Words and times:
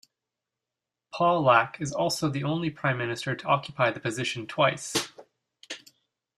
Pawlak 1.13 1.79
is 1.79 1.93
also 1.93 2.27
the 2.27 2.43
only 2.43 2.71
prime 2.71 2.97
minister 2.97 3.35
to 3.35 3.47
occupy 3.47 3.91
the 3.91 3.99
position 3.99 4.47
twice. 4.47 5.09